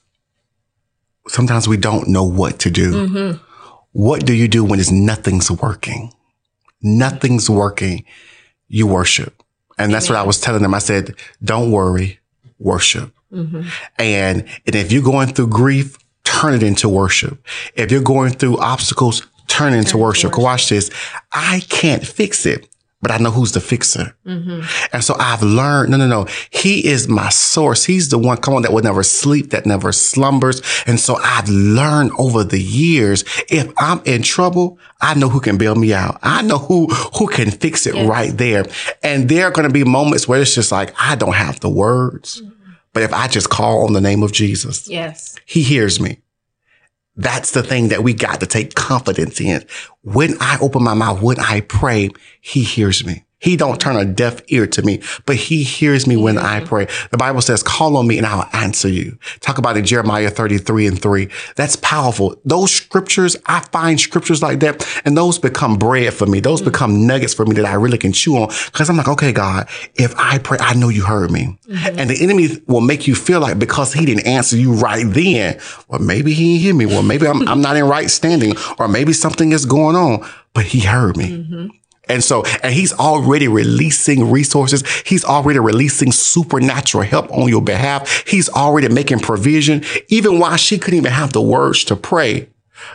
[1.28, 2.92] sometimes we don't know what to do.
[2.92, 3.44] Mm-hmm.
[3.92, 6.10] What do you do when it's nothing's working?
[6.80, 8.04] Nothing's working.
[8.68, 9.39] You worship.
[9.80, 10.74] And that's what I was telling them.
[10.74, 12.18] I said, don't worry,
[12.58, 13.12] worship.
[13.32, 13.62] Mm-hmm.
[13.98, 17.44] And, and if you're going through grief, turn it into worship.
[17.74, 20.32] If you're going through obstacles, turn it into turn worship.
[20.32, 20.42] worship.
[20.42, 20.90] Watch this.
[21.32, 22.68] I can't fix it
[23.02, 24.14] but I know who's the fixer.
[24.26, 24.62] Mm-hmm.
[24.92, 26.26] And so I've learned, no, no, no.
[26.50, 27.84] He is my source.
[27.84, 30.60] He's the one, come on, that will never sleep, that never slumbers.
[30.86, 35.56] And so I've learned over the years, if I'm in trouble, I know who can
[35.56, 36.18] bail me out.
[36.22, 36.86] I know who,
[37.18, 38.66] who can fix it right there.
[39.02, 41.70] And there are going to be moments where it's just like, I don't have the
[41.70, 42.42] words.
[42.42, 42.56] Mm-hmm.
[42.92, 46.19] But if I just call on the name of Jesus, yes, he hears me.
[47.16, 49.64] That's the thing that we got to take confidence in.
[50.02, 53.24] When I open my mouth, when I pray, he hears me.
[53.40, 56.86] He don't turn a deaf ear to me, but he hears me when I pray.
[57.10, 59.18] The Bible says, call on me and I'll answer you.
[59.40, 61.28] Talk about in Jeremiah 33 and 3.
[61.56, 62.36] That's powerful.
[62.44, 66.40] Those scriptures, I find scriptures like that and those become bread for me.
[66.40, 66.70] Those mm-hmm.
[66.70, 68.48] become nuggets for me that I really can chew on.
[68.72, 71.58] Cause I'm like, okay, God, if I pray, I know you heard me.
[71.66, 71.98] Mm-hmm.
[71.98, 75.58] And the enemy will make you feel like because he didn't answer you right then,
[75.88, 76.84] well, maybe he didn't hear me.
[76.84, 80.66] Well, maybe I'm, I'm not in right standing or maybe something is going on, but
[80.66, 81.30] he heard me.
[81.30, 81.66] Mm-hmm.
[82.10, 84.86] And so, and he's already releasing resources.
[85.02, 88.24] He's already releasing supernatural help on your behalf.
[88.26, 89.84] He's already making provision.
[90.08, 92.48] Even while she couldn't even have the words to pray,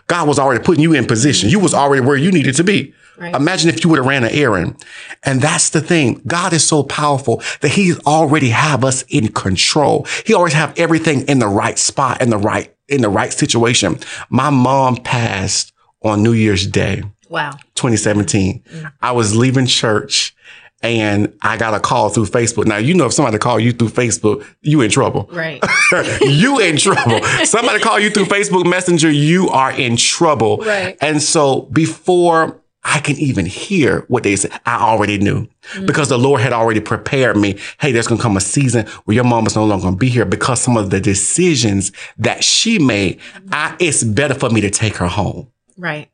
[0.07, 1.49] God was already putting you in position.
[1.49, 2.93] You was already where you needed to be.
[3.17, 3.33] Right.
[3.33, 4.83] Imagine if you would have ran an errand.
[5.23, 6.21] And that's the thing.
[6.27, 10.05] God is so powerful that he already have us in control.
[10.25, 13.99] He always have everything in the right spot, in the right, in the right situation.
[14.29, 17.03] My mom passed on New Year's Day.
[17.29, 17.51] Wow.
[17.75, 18.61] 2017.
[18.61, 18.87] Mm-hmm.
[19.01, 20.35] I was leaving church
[20.81, 22.65] and I got a call through Facebook.
[22.65, 25.27] Now, you know, if somebody call you through Facebook, you in trouble.
[25.31, 25.63] Right.
[26.21, 27.23] you in trouble.
[27.43, 30.57] somebody call you through Facebook Messenger, you are in trouble.
[30.57, 30.97] Right.
[31.01, 35.87] And so before I can even hear what they said, I already knew mm-hmm.
[35.87, 37.57] because the Lord had already prepared me.
[37.79, 39.99] Hey, there's going to come a season where your mom is no longer going to
[39.99, 43.49] be here because some of the decisions that she made, mm-hmm.
[43.51, 45.51] I, it's better for me to take her home.
[45.77, 46.09] Right.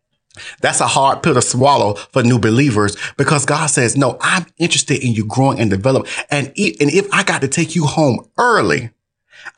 [0.62, 5.04] That's a hard pill to swallow for new believers because God says, no, I'm interested
[5.04, 6.12] in you growing and developing.
[6.30, 8.92] And, and if I got to take you home early,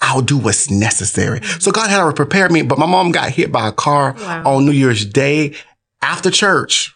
[0.01, 1.39] I'll do what's necessary.
[1.39, 1.59] Mm-hmm.
[1.59, 4.55] So God had already prepared me, but my mom got hit by a car wow.
[4.55, 5.55] on New Year's Day
[6.01, 6.93] after church.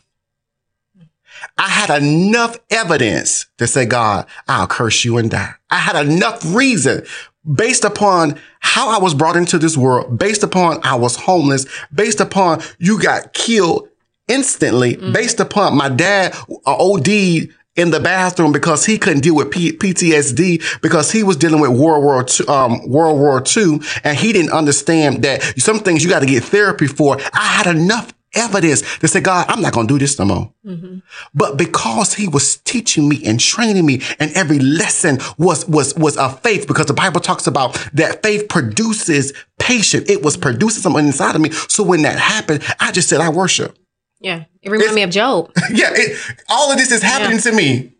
[1.57, 5.53] I had enough evidence to say, God, I'll curse you and die.
[5.69, 7.05] I had enough reason
[7.51, 12.19] based upon how I was brought into this world, based upon I was homeless, based
[12.19, 13.89] upon you got killed
[14.27, 15.13] instantly, mm-hmm.
[15.13, 19.77] based upon my dad uh, OD'd in the bathroom because he couldn't deal with P-
[19.77, 24.33] PTSD because he was dealing with World War II, um, World War II, and he
[24.33, 27.19] didn't understand that some things you got to get therapy for.
[27.33, 30.53] I had enough evidence to say, God, I'm not going to do this no more.
[30.65, 30.99] Mm-hmm.
[31.33, 36.17] But because he was teaching me and training me and every lesson was, was, was
[36.17, 40.09] a faith because the Bible talks about that faith produces patience.
[40.09, 41.51] It was producing something inside of me.
[41.51, 43.77] So when that happened, I just said, I worship.
[44.19, 44.45] Yeah.
[44.61, 45.51] It reminded me of Job.
[45.71, 45.89] yeah.
[45.91, 46.17] It,
[46.49, 47.51] all of this is happening yeah.
[47.51, 47.93] to me.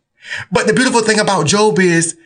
[0.51, 2.17] But the beautiful thing about Job is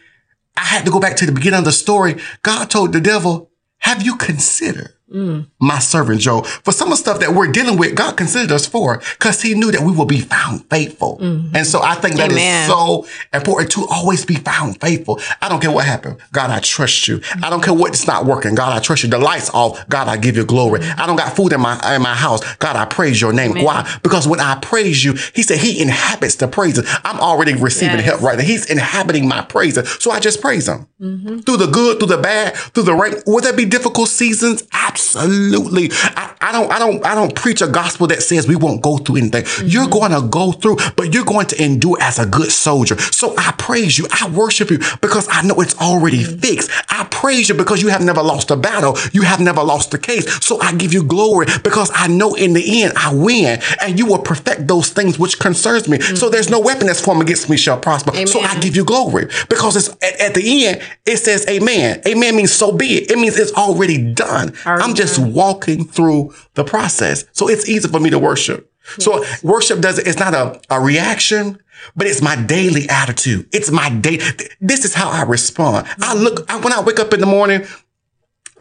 [0.58, 2.16] I had to go back to the beginning of the story.
[2.42, 5.48] God told the devil, have you considered Mm.
[5.62, 6.46] My servant Job.
[6.48, 9.54] For some of the stuff that we're dealing with, God considered us for because he
[9.54, 11.20] knew that we will be found faithful.
[11.20, 11.56] Mm-hmm.
[11.56, 12.64] And so I think that Amen.
[12.64, 15.20] is so important to always be found faithful.
[15.42, 16.18] I don't care what happened.
[16.32, 17.20] God, I trust you.
[17.20, 17.46] Mm-hmm.
[17.46, 18.56] I don't care what's not working.
[18.56, 19.10] God, I trust you.
[19.10, 19.88] The lights off.
[19.88, 20.80] God, I give you glory.
[20.80, 21.00] Mm-hmm.
[21.00, 22.42] I don't got food in my, in my house.
[22.56, 23.52] God, I praise your name.
[23.52, 23.64] Amen.
[23.64, 24.00] Why?
[24.02, 26.90] Because when I praise you, he said he inhabits the praises.
[27.04, 28.06] I'm already receiving yes.
[28.06, 28.44] help right now.
[28.44, 29.88] He's inhabiting my praises.
[30.00, 31.40] So I just praise him mm-hmm.
[31.40, 33.16] through the good, through the bad, through the right.
[33.28, 34.64] Will there be difficult seasons?
[34.72, 35.90] Absolutely Absolutely.
[36.16, 38.98] I, I, don't, I don't, I don't preach a gospel that says we won't go
[38.98, 39.44] through anything.
[39.44, 39.68] Mm-hmm.
[39.68, 42.98] You're going to go through, but you're going to endure as a good soldier.
[42.98, 44.08] So I praise you.
[44.12, 46.38] I worship you because I know it's already mm-hmm.
[46.38, 46.72] fixed.
[46.90, 48.98] I praise you because you have never lost a battle.
[49.14, 50.44] You have never lost a case.
[50.44, 54.08] So I give you glory because I know in the end I win and you
[54.08, 56.00] will perfect those things which concerns me.
[56.00, 56.16] Mm-hmm.
[56.16, 58.10] So there's no weapon that's formed against me shall prosper.
[58.12, 58.26] Amen.
[58.26, 62.02] So I give you glory because it's at, at, the end, it says amen.
[62.08, 63.12] Amen means so be it.
[63.12, 64.54] It means it's already done.
[64.66, 67.26] Already I'm just walking through the process.
[67.34, 68.71] So it's easy for me to worship.
[68.98, 69.06] Yes.
[69.06, 71.60] So worship does it's not a, a reaction,
[71.96, 73.48] but it's my daily attitude.
[73.52, 74.18] It's my day.
[74.60, 75.88] This is how I respond.
[76.00, 77.66] I look, I, when I wake up in the morning,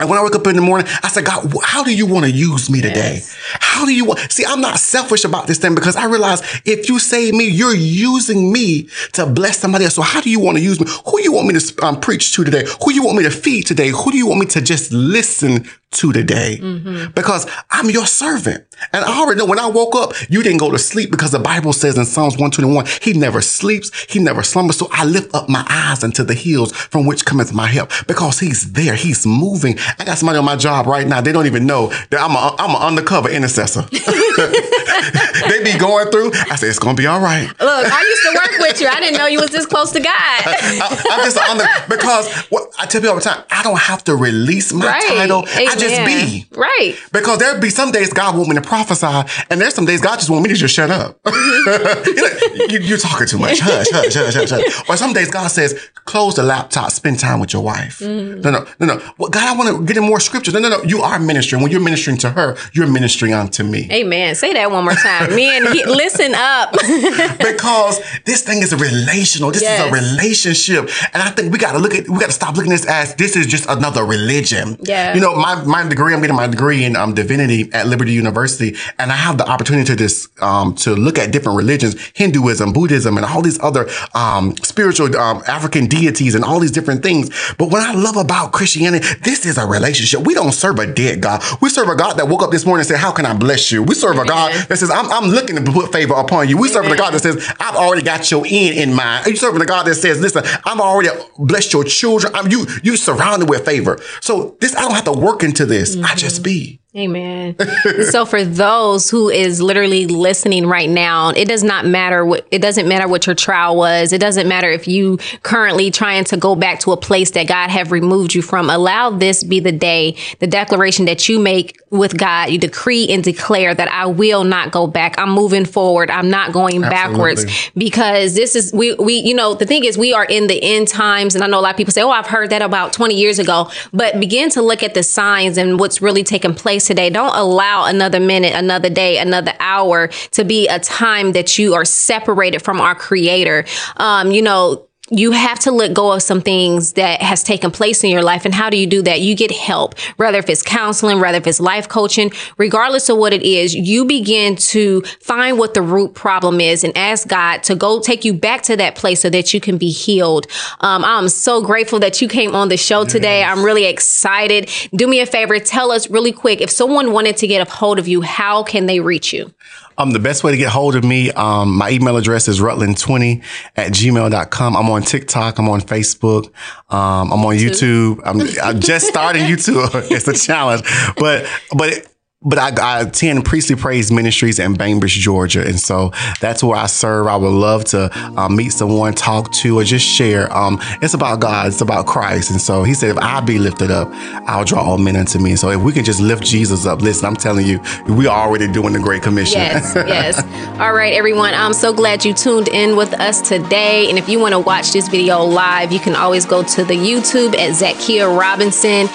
[0.01, 2.25] and when I wake up in the morning, I said, God, how do you want
[2.25, 3.17] to use me today?
[3.17, 3.37] Yes.
[3.61, 4.19] How do you want?
[4.33, 7.75] See, I'm not selfish about this thing because I realize if you save me, you're
[7.77, 9.97] using me to bless somebody else.
[9.97, 10.87] So how do you want to use me?
[11.07, 12.65] Who you want me to um, preach to today?
[12.83, 13.89] Who you want me to feed today?
[13.91, 16.59] Who do you want me to just listen to today?
[16.61, 17.13] Mm-hmm.
[17.13, 18.65] Because I'm your servant.
[18.93, 21.39] And I already know when I woke up, you didn't go to sleep because the
[21.39, 23.91] Bible says in Psalms 121, he never sleeps.
[24.05, 24.79] He never slumbers.
[24.79, 28.39] So I lift up my eyes unto the hills from which cometh my help because
[28.41, 28.95] he's there.
[28.95, 29.79] He's moving.
[29.99, 31.21] I got somebody on my job right now.
[31.21, 33.83] They don't even know that I'm a, I'm an undercover intercessor.
[35.49, 36.33] they be going through.
[36.51, 37.49] I said, it's going to be all right.
[37.49, 38.89] Look, I used to work with you.
[38.89, 40.13] I didn't know you was this close to God.
[40.15, 43.79] I, am just on the, because what I tell people all the time, I don't
[43.79, 45.03] have to release my right.
[45.09, 45.47] title.
[45.49, 45.69] Amen.
[45.69, 46.47] I just be.
[46.57, 46.97] Right.
[47.13, 49.45] Because there'd be some days God want me to prophesy.
[49.51, 51.19] And there's some days God just want me to just shut up.
[51.27, 53.61] you, are talking too much.
[53.61, 54.85] Hush, hush, hush, hush, hush.
[54.89, 57.99] Or some days God says, close the laptop, spend time with your wife.
[57.99, 58.41] Mm-hmm.
[58.41, 59.13] No, no, no, no.
[59.19, 60.55] Well, God, I want to get in more scriptures.
[60.55, 60.83] No, no, no.
[60.83, 61.63] You are ministering.
[61.63, 63.89] When you're ministering to her, you're ministering unto me.
[63.91, 64.35] Amen.
[64.35, 65.35] Say that one more time.
[65.35, 66.73] Men, listen up.
[67.39, 69.51] because this thing is a relational.
[69.51, 69.81] This yes.
[69.81, 70.91] is a relationship.
[71.13, 72.89] And I think we got to look at, we got to stop looking at this
[72.89, 74.77] as this is just another religion.
[74.81, 75.15] Yeah.
[75.15, 78.77] You know, my, my degree, I'm getting my degree in um, divinity at Liberty University.
[78.99, 83.17] And I have the opportunity to this, um, to look at different religions, Hinduism, Buddhism,
[83.17, 87.31] and all these other, um, spiritual, um, African deities and all these different things.
[87.59, 90.27] But what I love about Christianity, this is a relationship.
[90.27, 91.43] We don't serve a dead God.
[91.61, 93.71] We serve a God that woke up this morning and said, how can I bless
[93.71, 93.83] you?
[93.83, 96.59] We serve a God that says, I'm, I'm looking to put favor upon you.
[96.59, 99.27] We serve a God that says, I've already got your end in mind.
[99.27, 102.35] Are you serving a God that says, listen, I'm already blessed your children.
[102.35, 103.99] I'm you, you surrounded with favor.
[104.21, 105.95] So this, I don't have to work into this.
[105.95, 106.07] Mm-hmm.
[106.07, 106.81] I just be.
[106.97, 107.55] Amen.
[108.11, 112.61] so for those who is literally listening right now, it does not matter what it
[112.61, 114.13] doesn't matter what your trial was.
[114.13, 117.71] It doesn't matter if you currently trying to go back to a place that God
[117.71, 118.69] have removed you from.
[118.69, 122.51] Allow this be the day, the declaration that you make with God.
[122.51, 125.17] You decree and declare that I will not go back.
[125.17, 126.11] I'm moving forward.
[126.11, 126.91] I'm not going Absolutely.
[126.91, 130.61] backwards because this is we we you know the thing is we are in the
[130.61, 132.93] end times and I know a lot of people say, "Oh, I've heard that about
[132.93, 136.80] 20 years ago." But begin to look at the signs and what's really taking place
[136.87, 137.11] today.
[137.11, 141.85] Don't allow another minute, another day, another hour to be a time that you are
[141.85, 143.65] separated from our creator.
[143.97, 148.05] Um, you know, you have to let go of some things that has taken place
[148.05, 148.45] in your life.
[148.45, 149.21] And how do you do that?
[149.21, 153.33] You get help, whether if it's counseling, whether if it's life coaching, regardless of what
[153.33, 157.75] it is, you begin to find what the root problem is and ask God to
[157.75, 160.47] go take you back to that place so that you can be healed.
[160.81, 163.43] Um, I'm so grateful that you came on the show today.
[163.43, 164.71] I'm really excited.
[164.95, 165.59] Do me a favor.
[165.59, 168.87] Tell us really quick, if someone wanted to get a hold of you, how can
[168.87, 169.53] they reach you?
[170.01, 173.45] Um, the best way to get hold of me, um, my email address is rutland20
[173.77, 174.77] at gmail.com.
[174.77, 175.59] I'm on TikTok.
[175.59, 176.47] I'm on Facebook.
[176.89, 178.23] Um, I'm on YouTube.
[178.25, 179.91] I'm, I'm just starting YouTube.
[180.11, 180.85] it's a challenge,
[181.19, 182.10] but, but
[182.43, 185.67] but I, I attend Priestly Praise Ministries in Bainbridge, Georgia.
[185.67, 187.27] And so that's where I serve.
[187.27, 190.51] I would love to um, meet someone, talk to, or just share.
[190.57, 191.67] Um, it's about God.
[191.67, 192.51] It's about Christ.
[192.51, 194.09] And so he said, if I be lifted up,
[194.49, 195.55] I'll draw all men unto me.
[195.55, 198.73] So if we can just lift Jesus up, listen, I'm telling you, we are already
[198.73, 199.61] doing the Great Commission.
[199.61, 200.43] Yes, yes.
[200.81, 201.53] All right, everyone.
[201.53, 204.09] I'm so glad you tuned in with us today.
[204.09, 206.95] And if you want to watch this video live, you can always go to the
[206.95, 209.09] YouTube at Zakia Robinson.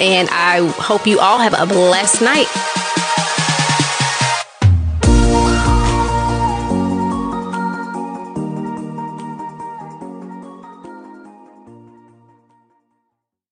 [0.00, 2.71] And I hope you all have a blessed night.
[2.74, 3.11] Bye.